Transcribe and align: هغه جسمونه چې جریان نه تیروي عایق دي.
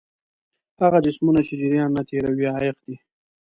هغه 0.81 0.99
جسمونه 1.05 1.41
چې 1.47 1.53
جریان 1.59 1.89
نه 1.97 2.01
تیروي 2.09 2.45
عایق 2.55 2.77
دي. 2.85 2.95